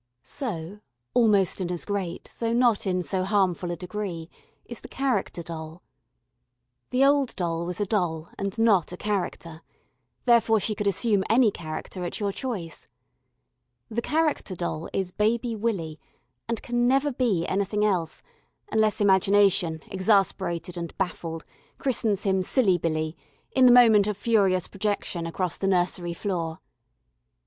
[0.23, 0.79] So,
[1.13, 4.31] almost in as great, though not in so harmful a degree,
[4.65, 5.83] is the "character doll."
[6.89, 9.61] The old doll was a doll, and not a character.
[10.25, 12.87] Therefore she could assume any character at your choice.
[13.91, 15.99] The character doll is Baby Willy,
[16.47, 18.23] and can never be anything else,
[18.71, 21.45] unless imagination, exasperated and baffled,
[21.77, 23.15] christens him Silly Billy
[23.51, 26.57] in the moment of furious projection across the nursery floor.